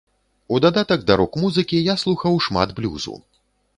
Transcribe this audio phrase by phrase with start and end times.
[0.55, 3.15] У дадатак да рок-музыкі я слухаў шмат блюзу.